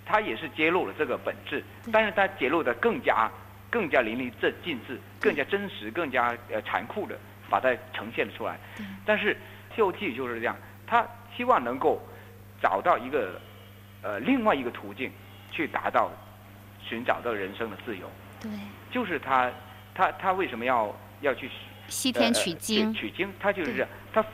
[0.04, 3.30] 他也是揭露了这个本质，但是他揭露的更加
[3.70, 4.30] 更加淋漓
[4.62, 8.58] 尽致，更加真实，更加呃残酷的把它呈现了出来。
[9.06, 9.34] 但是
[9.74, 10.54] 《西游记》就是这样，
[10.86, 12.02] 他希望能够
[12.60, 13.40] 找到一个
[14.02, 15.10] 呃另外一个途径
[15.50, 16.10] 去达到
[16.82, 18.10] 寻找到人生的自由。
[18.42, 18.50] 对，
[18.90, 19.50] 就是他。
[19.98, 21.50] 他他为什么要要去
[21.88, 22.94] 西天取经？
[22.94, 23.88] 取经，他就是这样。
[24.12, 24.24] 他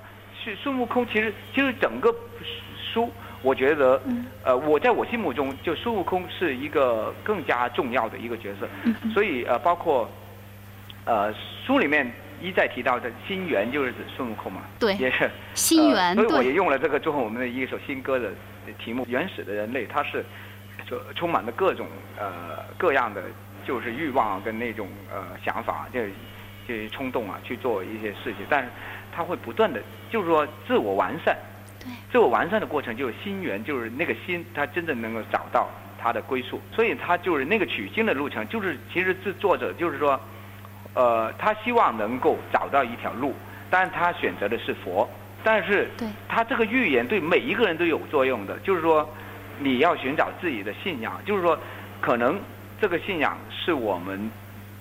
[0.45, 2.15] 是孙悟空，其实其实整个
[2.93, 3.99] 书，我觉得，
[4.43, 8.69] 呃，我在我心目中，就孙悟空是一个更加重要的一个角色。
[9.15, 10.07] 所以呃，包括
[11.07, 11.33] 呃
[11.65, 14.61] 书里面一再提到的心源，就是指孙悟空嘛。
[14.79, 16.15] 对，也是心源。
[16.15, 18.29] 所以我也用了这个最后我们的一首新歌的
[18.79, 20.23] 题目《原始的人类》，他是
[20.87, 21.87] 就充满了各种
[22.19, 23.23] 呃各样的。
[23.65, 26.01] 就是欲望跟那种呃想法，就
[26.67, 28.69] 这些冲动啊，去做一些事情，但是
[29.15, 31.37] 他会不断的，就是说自我完善。
[31.79, 31.89] 对。
[32.11, 35.69] 自我完善的过程就是心源，就是那个心，他真正能够找到
[36.01, 36.59] 他的归宿。
[36.73, 40.19] 所以他就是那个取经的路程，就是其实是作者就是说，
[40.95, 43.35] 呃，他希望能够找到一条路，
[43.69, 45.07] 但是他选择的是佛。
[45.43, 45.91] 但是，
[46.27, 49.07] 他这个预言对每一个人都有作用的，就是说，
[49.59, 51.59] 你要寻找自己的信仰，就是说，
[52.01, 52.41] 可能。
[52.85, 54.31] 这个信仰是我们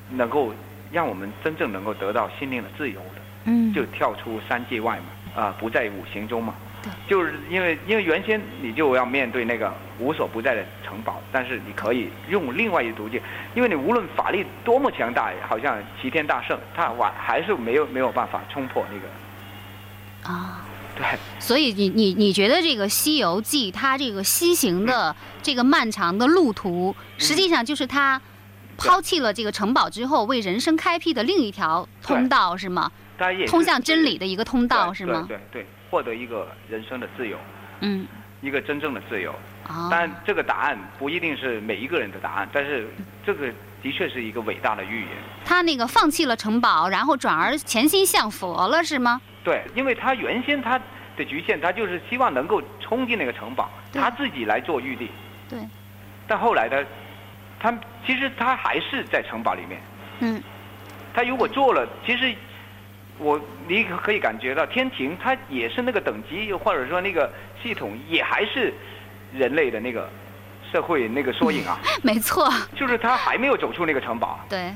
[0.09, 0.53] 能够
[0.91, 13.21] 让我们真正能够得到心灵的自由的，嗯，就跳出三界外嘛，啊，不在五行中嘛，对，就是因为因为原先你就要面对那个无所不在的城堡，但是你可以用另外一个途径，
[13.55, 20.62] 因为你无论法力多么强大，好像齐天大圣，他完还是没有没有办法冲破那个啊。
[20.95, 21.05] 对，
[21.39, 28.21] 所以你你你觉得这个《西游记》它这个西行的这个漫长的路途，实际上就是他
[28.77, 32.91] 抛弃了这个城堡之后，为人生开辟的另一条通道，是吗？
[33.47, 35.25] 通向真理的一个通道，是吗？
[35.27, 37.37] 对对，获得一个人生的自由，
[37.79, 38.05] 嗯，
[38.41, 39.33] 一个真正的自由。
[39.89, 42.87] 但这个答案不一定是每一个人的答案，但是
[43.25, 43.47] 这个
[43.83, 45.09] 的确是一个伟大的预言。
[45.45, 49.21] 他那个放弃了城堡，然后转而潜心向佛了，是吗？
[49.43, 50.79] 对，因为他原先他
[51.15, 55.11] 的局限，他就是希望能够冲进那个城堡，他自己来做玉帝。
[55.49, 55.59] 对。
[56.25, 56.83] 但后来的，
[57.59, 59.81] 他其实他还是在城堡里面。
[60.21, 60.41] 嗯。
[61.13, 62.33] 他如果做了，其实
[63.19, 68.73] 我你可以感觉到天庭，它也是那个等级，或者说那个系统，也还是
[69.31, 70.09] 人类的那个
[70.73, 71.79] 社会那个缩影啊。
[72.03, 72.51] 没错。
[72.75, 74.39] 就是他还没有走出那个城堡。
[74.49, 74.73] 对。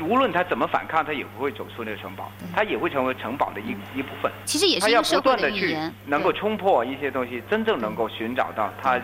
[0.00, 4.30] 无论他怎么反抗，他也不会走出那个城堡，他也会成为城堡的一一部分。
[4.44, 5.76] 其实也是一个社会的去
[6.06, 9.00] 能够冲破一些东西，真正能够寻找到他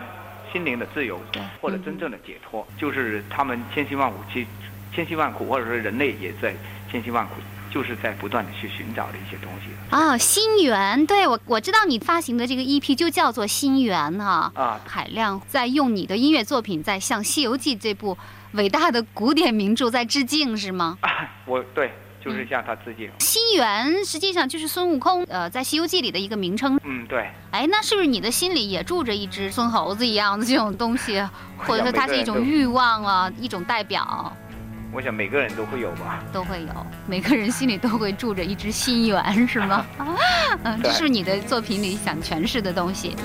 [0.49, 1.19] 心灵的自由，
[1.59, 4.47] 或者真正的解脱，就是他们千辛万苦，其
[4.95, 6.55] 千辛万苦，或者说人类也在
[6.89, 7.33] 千辛万苦，
[7.71, 9.69] 就是在不断的去寻找的一些东西。
[9.89, 14.51] 啊，心源，对我我知道你发行的这个 EP 就叫做心源哈。
[14.55, 18.17] 啊，海量在用你的音乐作品在向《西游记》这部。
[18.53, 20.97] 伟大的古典名著在致敬是吗？
[21.45, 21.91] 我对
[22.23, 23.09] 就是向他致敬。
[23.19, 26.79] 心猿实际上就是孙悟空，呃，在《西游记》里的一个名称。
[26.83, 27.29] 嗯，对。
[27.51, 31.21] 哎，那是不是你的心里也住着一只孙猴子一样的这种东西，
[31.59, 34.35] 或者说它是一种欲望啊，一种代表？
[34.97, 39.85] 我想每个人都会有吧，都会有，每个人心里都会住着一只心猿，是吗？
[40.65, 43.15] 嗯，这是你的作品里想诠释的东西。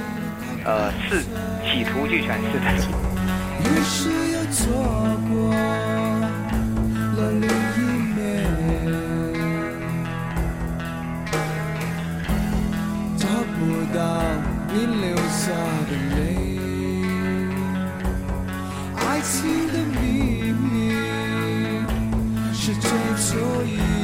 [0.66, 1.22] 呃，是
[1.64, 2.66] 企图去诠释的。
[3.64, 5.48] 于是又错过
[7.16, 7.80] 了另一
[8.12, 8.20] 面，
[13.16, 13.60] 找不
[13.96, 14.20] 到
[14.74, 15.48] 你留下
[15.88, 16.20] 的泪，
[18.98, 19.72] 爱情的
[22.64, 24.01] 是最足以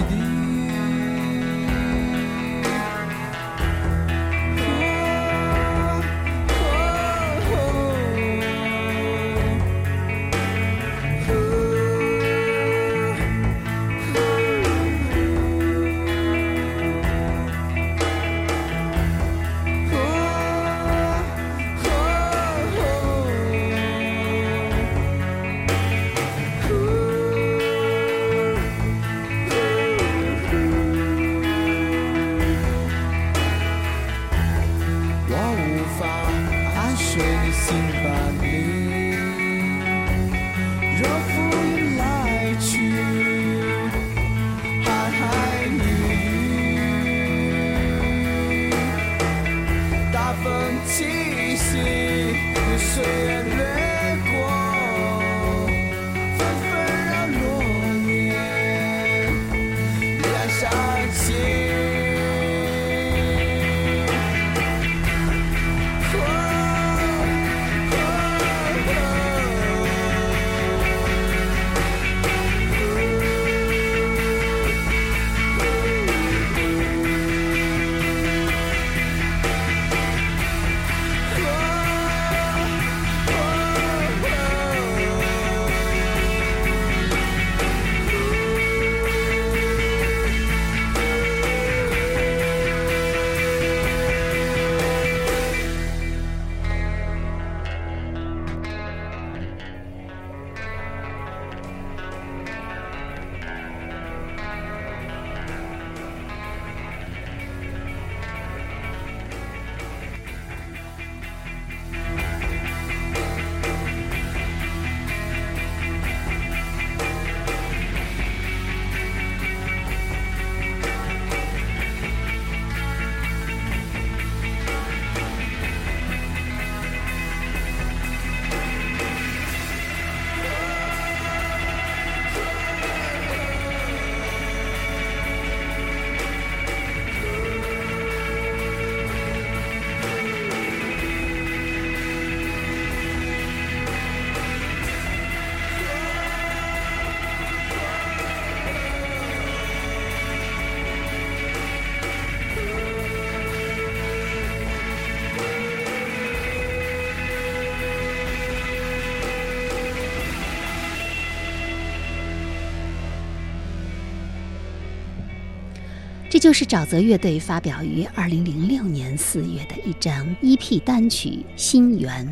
[166.49, 172.27] 就是沼泽乐队发表于二零零六年四月的一张 EP 单曲《心源》，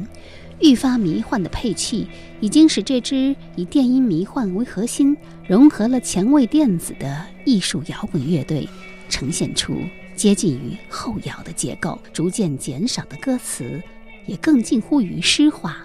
[0.59, 2.09] 愈发迷幻的配器
[2.41, 5.15] 已经使这支以电音迷幻为核心、
[5.47, 8.67] 融合了前卫电子的艺术摇滚乐队，
[9.11, 9.79] 呈现出
[10.15, 12.01] 接近于后摇的结构。
[12.11, 13.83] 逐渐减少的歌词，
[14.25, 15.77] 也更近乎于诗化。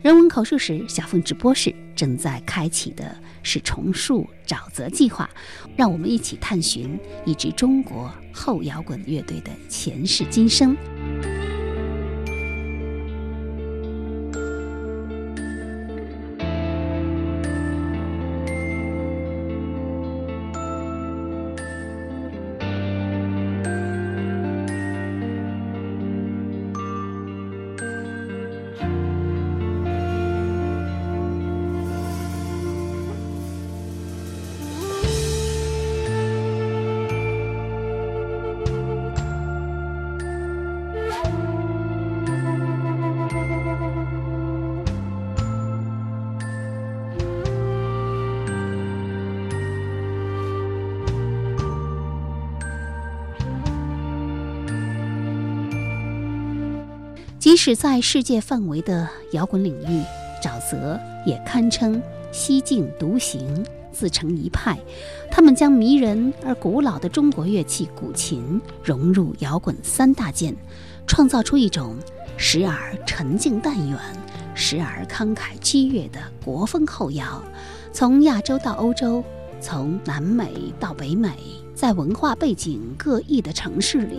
[0.00, 5.28] 人文口述史小凤直播室正在开启的是重塑沼泽计划，
[5.76, 10.76] 让我们一起探寻一支中国后摇滚乐队的前世今生。
[57.54, 60.02] 即使在世界范围的摇滚领域，
[60.42, 62.02] 沼泽也堪称
[62.32, 64.76] 西境独行，自成一派。
[65.30, 70.52] 他们将迷人而古老的中国乐器古琴融入摇滚三大件，
[71.06, 71.94] 创造出一种
[72.36, 73.96] 时而沉静淡远、
[74.56, 77.40] 时而慷慨激越的国风后摇。
[77.92, 79.22] 从亚洲到欧洲，
[79.60, 81.30] 从南美到北美，
[81.84, 84.18] 在文化背景各异的城市里，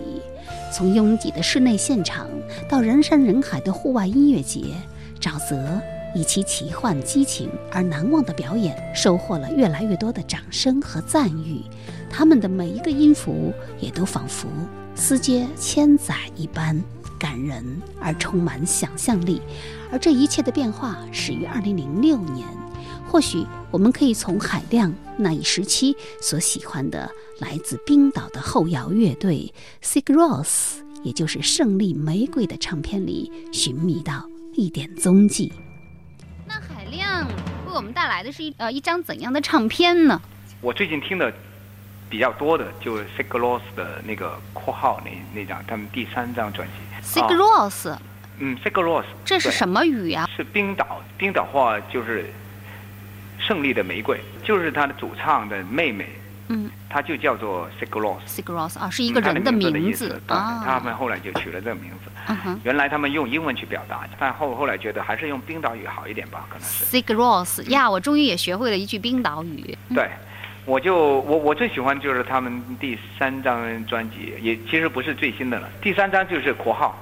[0.71, 2.29] 从拥挤的室内现场
[2.69, 4.75] 到人山人海的户外音乐节，
[5.19, 5.81] 沼泽。
[6.13, 11.63] 以其奇幻、激情而难忘的表演，收获了越来越多的掌声和赞誉。
[12.07, 14.47] 他们的每一个音符也都仿佛
[14.93, 16.79] 丝接千载一般，
[17.17, 17.65] 感人
[17.99, 19.41] 而充满想象力。
[19.91, 22.47] 而这一切的变化始于2006年。
[23.07, 27.09] 或许我们可以从海量那一时期所喜欢的
[27.39, 35.51] 来自冰岛的后摇乐队 Sigur Rós，也就是胜利玫瑰的唱片里寻觅到一点踪迹。
[36.47, 37.27] 那海亮
[37.67, 40.21] 为我们带来的是一呃一张怎样的唱片呢？
[40.61, 41.33] 我最近听的
[42.09, 46.73] 比较多的就是 Sigur Rós 的那个括号那那张他们第三张专辑。
[47.05, 47.97] Sigur Rós，
[48.39, 50.29] 嗯，Sigur Rós，这是什么语呀？
[50.37, 52.31] 是冰岛，冰岛话就是
[53.37, 56.07] 胜利的玫瑰，就是他的主唱的妹妹。
[56.47, 57.67] 嗯，他就叫做。
[57.79, 58.01] Sigur
[58.53, 60.61] Rós 啊，是一个人的名字啊。
[60.65, 62.11] 他们后来就取了这个名字。
[62.63, 66.85] 原来他们用英文去表达，但后后来觉得还是用冰岛语好一点吧，可能是。
[66.85, 69.77] Sigur Rós 呀，我终于也学会了一句冰岛语。
[69.93, 70.09] 对，
[70.65, 75.69] 我就我我最喜欢就是他们第三张专辑，也其实不是最新的了。
[75.81, 76.97] 第三张就是括号。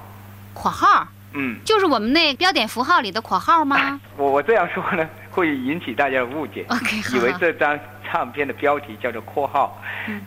[0.52, 1.06] 括号。
[1.32, 1.56] 嗯。
[1.64, 4.00] 就是我们那标点符号里的括号吗？
[4.16, 6.66] 我我这样说呢，会引起大家的误解。
[7.14, 9.82] 以为这张唱片的标题叫做括号，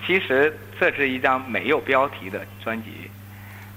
[0.06, 3.10] 其实这是一张没有标题的专辑。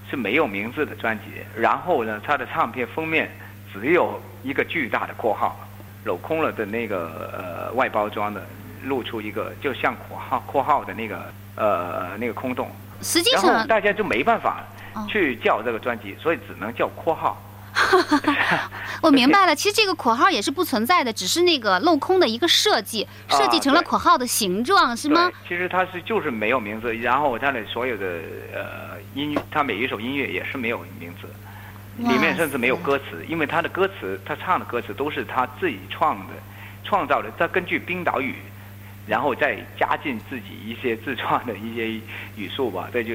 [0.08, 1.26] 是没有名字的专辑，
[1.56, 3.30] 然后呢，它的唱片封面
[3.72, 5.56] 只有一个巨大的括号，
[6.04, 8.44] 镂空了的那个呃外包装的，
[8.82, 12.68] 露出一个就像括号括号的那个呃那个空洞。
[13.02, 14.64] 实际上，大家就没办法
[15.08, 17.40] 去叫这个专辑，所以只能叫括号。
[19.00, 25.30] 我明白了，其实这个括号也是不存在的，只是那个镂空的一个设计，设计成了括号的形状，是吗？
[25.48, 28.06] 其实它是就是没有名字，然后它的所有的
[28.52, 31.28] 呃音，它每一首音乐也是没有名字，
[31.96, 36.34] 里面甚至没有歌词，因为他的歌词，他唱的歌词都是他自己创的、
[36.84, 38.34] 创造的，他根据冰岛语，
[39.06, 41.88] 然后再加进自己一些自创的一些
[42.36, 43.14] 语速吧，这就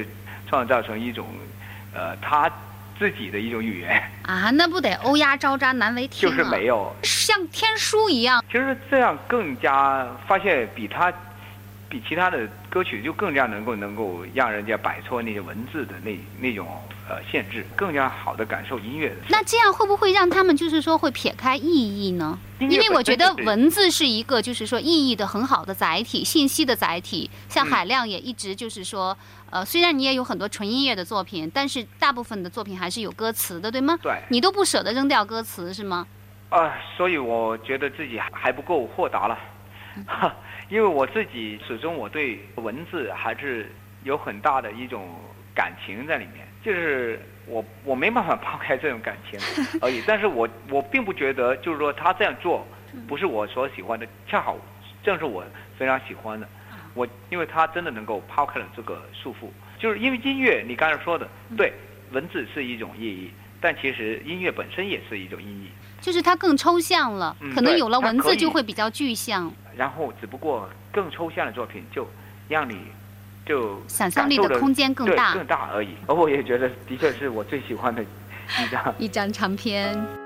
[0.49, 1.28] 创造成一种
[1.93, 2.49] 呃他。
[2.98, 4.02] 自己的一种语言。
[4.24, 6.96] 啊，那不得欧亚招渣难为听就是没有。
[7.04, 8.43] 像天书一样。
[8.52, 11.12] 其实这样更加发现比他，
[11.89, 16.68] 比其他的歌曲就更加能够能够让人家摆脱那些文字的那那种
[17.08, 19.16] 呃限制，更加好的感受音乐的。
[19.30, 22.38] 那这样会不会让他们就是说会撇开意义呢？
[22.60, 27.30] 因为我觉得文字是一个就是说意义的很好的载体，信息的载体。
[27.49, 29.18] 像海亮也一直就是说。
[29.51, 33.97] 呃，虽然你也有很多纯音乐的作品，但是大部分的作品还是有歌词的，对吗？
[34.01, 34.14] 对。
[34.28, 36.06] 你都不舍得扔掉歌词是吗？
[36.49, 39.39] 啊，所以我觉得自己还不够豁达了，
[40.68, 43.72] 因为我自己始终我对文字还是
[44.03, 45.08] 有很大的一种
[45.53, 49.39] 感情在里面，就是我我没办法抛开这种感情
[49.80, 50.01] 而已。
[50.07, 52.66] 但是我我并不觉得就是说他这样做
[53.07, 54.57] 不是我所喜欢的，恰好
[55.03, 55.43] 正是我
[55.78, 56.49] 非常喜欢的。
[56.95, 61.72] 我因为他真的能够抛开了这个束缚，就是因为音乐，你刚才说的对，
[62.11, 69.51] 文字是一种意义，但其实音乐本身也是一种意义，就是它更抽象了，可能有了文字就会比较具象。
[69.76, 72.07] 然后，只不过更抽象的作品就
[72.47, 72.80] 让你
[73.46, 75.89] 就想象力的空间更大更大而已。
[76.08, 80.25] 而我也觉得，的确是我最喜欢的一张 一张唱片。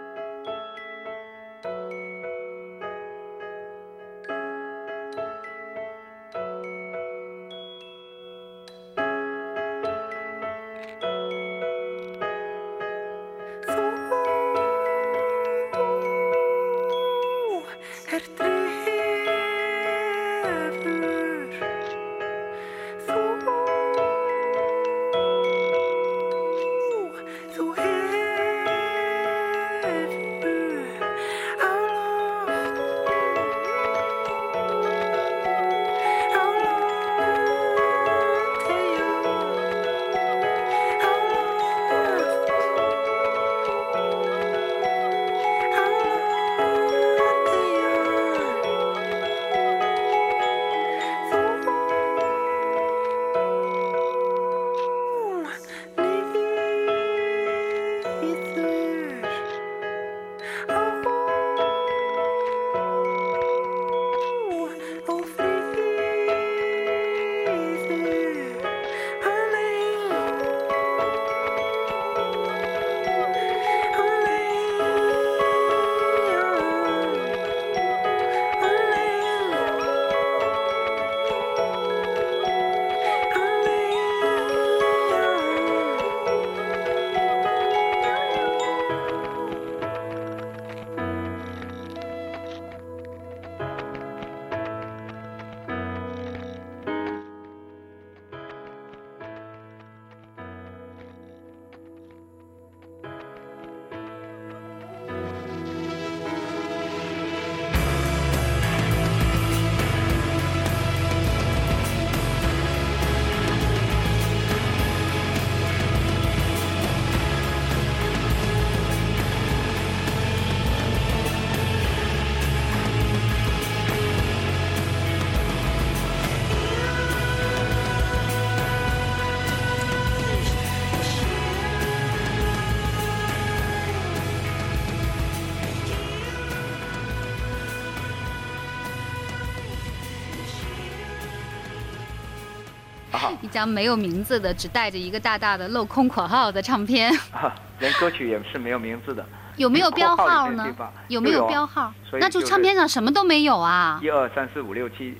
[143.41, 149.25] 一张没有名字的，只带着一个大大的镂空括号的唱片， 啊，连歌曲也是没有名字的，
[149.57, 150.65] 有没有标号呢？
[151.07, 151.93] 有没有标号？
[152.13, 153.99] 那就唱片上什么都没有啊。
[154.03, 155.17] 一二三四五六七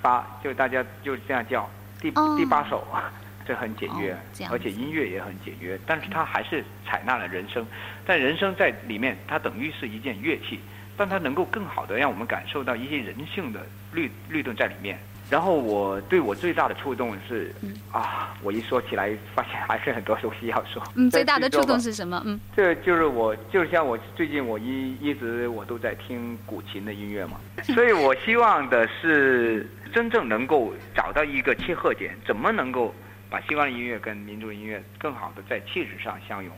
[0.00, 1.68] 八，就大家就这样叫，
[2.00, 2.86] 第、哦第八首，
[3.46, 7.66] 这很简约哦，而且音乐也很简约，但是它还是采纳了人声，
[8.06, 10.60] 但人声在里面，它等于是一件乐器，
[10.96, 13.60] 但它能够更好的让我们感受到一些人性的
[13.92, 14.98] 律律动在里面。
[15.32, 20.82] 然后我对我最大的触动是，嗯啊，我一说起来发现还是很多东西要说。
[20.94, 21.90] 嗯，最大的触动是。
[21.90, 22.22] 什么？
[22.26, 27.40] 嗯，这就是我，就像我最近我一一直我都在听古琴的音乐嘛，
[27.74, 32.94] 所以我希望的是真正能够找到一个切合点，怎么能够
[33.30, 36.54] 把西方的音乐跟民族音乐更好的在气质上相融。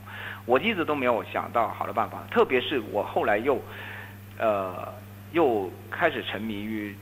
[0.46, 3.62] 我一直都没有想到好的办法，特别是我后来又，
[4.36, 4.92] 呃，
[5.30, 6.92] 又开始沉迷于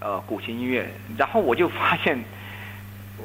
[0.00, 2.18] 呃古琴音乐，然后我就发现。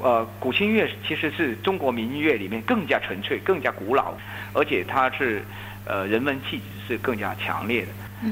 [0.02, 4.14] 呃，古琴音乐其实是中国民乐里面更加纯粹、更加古老，
[4.54, 5.42] 而且它是
[5.84, 7.88] 呃人文气质是更加强烈的。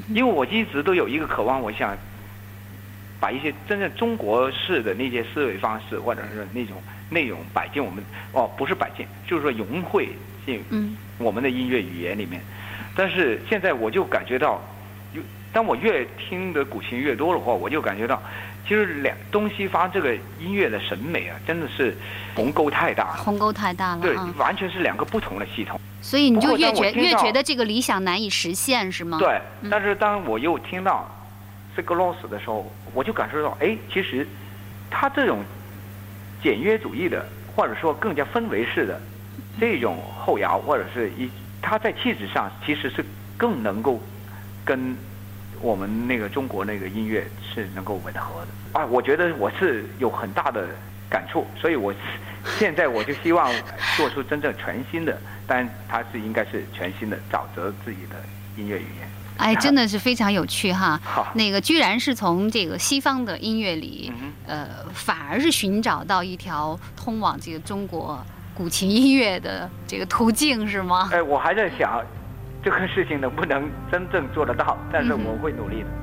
[0.09, 1.95] 因为我一直都有一个渴望，我想
[3.20, 10.09] 把一些真正中国式的那些思维方式，或者是那种内容摆进我们哦，不是摆进，就是说融汇
[10.47, 12.41] 进嗯我们的音乐语言里面。
[12.97, 14.61] 但是现在我就感觉到，有
[15.53, 18.22] 当我越听的古琴越多的话，我就感觉到，
[18.66, 21.96] 其实两东西方这个音乐的审美啊，真的是
[22.34, 23.22] 鸿沟太大了。
[23.24, 25.80] 鸿沟太大了对啊，，完全是两个不同的系统。
[26.01, 29.18] 所以你就越觉越觉得这个理想难以实现，是吗？
[29.18, 31.11] 对嗯，但是当我又听到
[31.74, 34.26] s i g l o s 的时候，我就感受到，哎，其实
[34.88, 35.42] 他这种
[36.42, 39.01] 简约主义的，或者说更加氛围式的
[39.59, 41.28] 这种后摇，或者是一，
[41.61, 43.05] 他在气质上其实是
[43.36, 44.01] 更能够
[44.64, 44.96] 跟
[45.61, 48.81] 我们那个中国那个音乐是能够吻合的。
[48.81, 50.69] 啊，我觉得我是有很大的
[51.09, 51.93] 感触，所以我
[52.59, 53.53] 现在我就希望
[53.97, 58.17] 做出真正全新的， 但它是应该是全新的沼泽自己的
[58.57, 59.09] 音乐语言。
[59.37, 61.01] 哎，真的是非常有趣哈。
[61.03, 68.23] 好，那个居然是从这个西方的音乐里，嗯呃，反而是寻找到一条通往这个中国
[68.55, 71.09] 古琴音乐的这个途径，是吗，？
[71.11, 72.05] 哎，我还在想
[72.63, 75.99] 这个事情能不能真正做得到，但是我会努力的。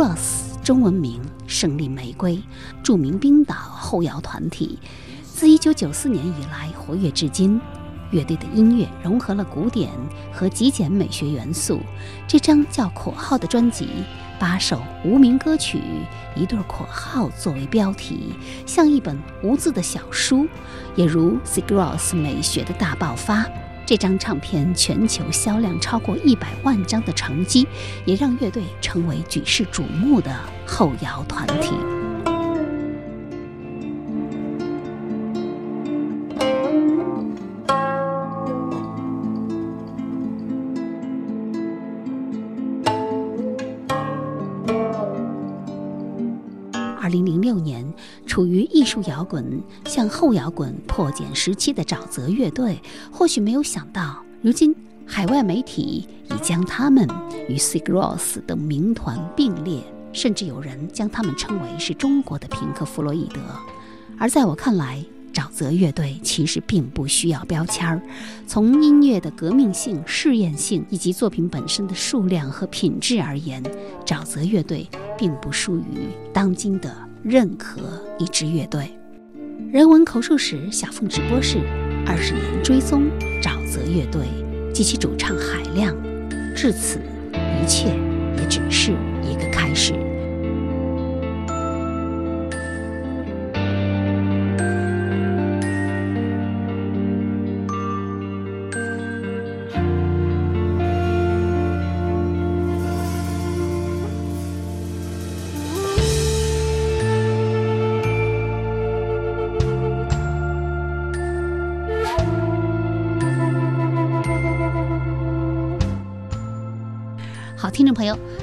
[0.00, 2.42] Sigur Rós，中文名胜利玫瑰，
[2.82, 4.78] 著名冰岛后摇团体，
[5.22, 7.60] 自1994年以来活跃至今。
[8.10, 9.90] 乐队的音乐融合了古典
[10.32, 11.80] 和极简美学元素。
[12.26, 13.88] 这张叫《括号》的专辑，
[14.38, 15.82] 八首无名歌曲，
[16.34, 18.34] 一对括号作为标题，
[18.64, 20.48] 像一本无字的小书，
[20.96, 23.46] 也如 Sigur r o s 美学的大爆发。
[23.90, 27.66] 这张唱片全球销量超过一百万张的成绩，
[28.04, 30.32] 也让乐队成为举世瞩目的
[30.64, 31.99] 后摇团体。
[48.30, 54.72] 处于艺术摇滚向后摇滚破茧时期的沼泽乐队，或许没有想到，如今
[55.04, 57.08] 海外媒体已将他们
[57.48, 63.40] 与 Sigur Rós 等名团并列，甚至有人将他们称为是中国的平克·弗洛伊德。
[64.16, 68.00] 而在我看来，沼泽乐队其实并不需要标签儿。
[68.46, 73.60] 从音乐的革命性、试验性以及作品本身的数量和品质而言，
[74.06, 77.82] 沼泽乐队并不输于当今的任何
[78.18, 78.90] 一支乐队。
[79.70, 81.58] 人文口述史小凤直播室
[82.06, 83.04] 二十年追踪
[83.42, 84.22] 沼泽乐队
[84.72, 85.94] 及其主唱海亮，
[86.56, 86.98] 至此
[87.62, 87.88] 一切
[88.38, 88.92] 也只是
[89.22, 89.92] 一个开始。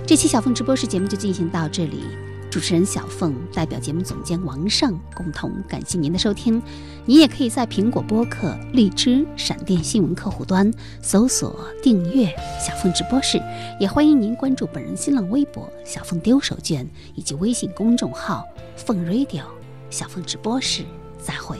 [0.07, 2.05] 这期小凤直播室节目就进行到这里。
[2.49, 6.63] 主持人小凤代表节目总监王胜共同感谢您的收听。
[7.05, 12.33] 您也可以在苹果播客、荔枝、闪电新闻客户端搜索订阅
[12.65, 13.37] 小凤直播室，
[13.81, 18.45] 也欢迎您关注本人新浪微博“小凤丢手绢”以及微信公众号
[18.77, 19.43] “凤 radio”。
[19.89, 20.85] 小凤直播室，
[21.21, 21.57] 再会。